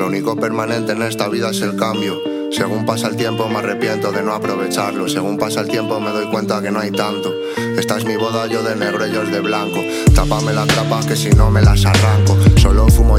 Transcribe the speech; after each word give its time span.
Lo 0.00 0.06
único 0.06 0.34
permanente 0.34 0.92
en 0.92 1.02
esta 1.02 1.28
vida 1.28 1.50
es 1.50 1.60
el 1.60 1.76
cambio. 1.76 2.22
Según 2.50 2.86
pasa 2.86 3.08
el 3.08 3.16
tiempo 3.16 3.46
me 3.50 3.58
arrepiento 3.58 4.10
de 4.10 4.22
no 4.22 4.32
aprovecharlo. 4.32 5.06
Según 5.10 5.36
pasa 5.36 5.60
el 5.60 5.68
tiempo 5.68 6.00
me 6.00 6.08
doy 6.08 6.24
cuenta 6.30 6.62
que 6.62 6.70
no 6.70 6.80
hay 6.80 6.90
tanto. 6.90 7.30
Esta 7.76 7.98
es 7.98 8.06
mi 8.06 8.16
boda, 8.16 8.46
yo 8.46 8.62
de 8.62 8.76
negro, 8.76 9.04
ellos 9.04 9.30
de 9.30 9.40
blanco. 9.40 9.78
Tápame 10.14 10.54
las 10.54 10.68
tapas 10.68 11.04
que 11.04 11.16
si 11.16 11.28
no 11.28 11.50
me 11.50 11.60
las 11.60 11.84
arranco. 11.84 12.34
Solo 12.56 12.88
fumo 12.88 13.18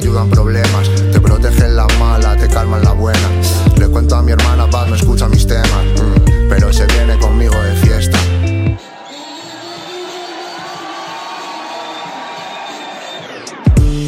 ayudan 0.00 0.30
problemas, 0.30 0.88
te 1.12 1.20
protegen 1.20 1.76
la 1.76 1.86
mala, 1.98 2.34
te 2.34 2.48
calman 2.48 2.82
la 2.82 2.92
buena. 2.92 3.28
Le 3.78 3.86
cuento 3.88 4.16
a 4.16 4.22
mi 4.22 4.32
hermana, 4.32 4.66
paz 4.68 4.88
no 4.88 4.94
escucha 4.94 5.28
mis 5.28 5.46
temas, 5.46 5.68
mm, 5.68 6.48
pero 6.48 6.72
se 6.72 6.86
viene 6.86 7.18
conmigo 7.18 7.54
de 7.54 7.74
fiesta. 7.76 8.18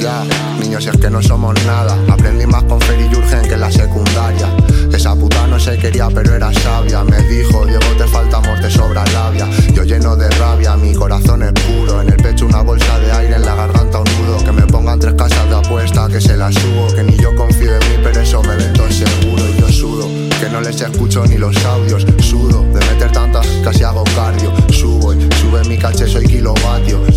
Ya, 0.00 0.24
niños, 0.58 0.86
es 0.86 0.96
que 0.96 1.10
no 1.10 1.22
somos 1.22 1.54
nada. 1.66 1.96
Aprendí 2.10 2.46
más 2.46 2.64
con 2.64 2.80
Fer 2.80 2.98
y 2.98 3.14
Jurgen 3.14 3.42
que 3.42 3.54
en 3.54 3.60
la 3.60 3.70
secundaria. 3.70 4.48
que 20.42 20.48
no 20.48 20.60
les 20.60 20.80
escucho 20.80 21.24
ni 21.24 21.38
los 21.38 21.56
audios. 21.64 22.04
Sudo 22.18 22.62
de 22.62 22.80
meter 22.80 23.12
tantas, 23.12 23.46
casi 23.62 23.84
hago 23.84 24.02
cardio. 24.16 24.52
Subo 24.70 25.14
y 25.14 25.20
sube 25.40 25.62
mi 25.68 25.78
caché, 25.78 26.08
soy 26.08 26.26
kilovatio. 26.26 27.11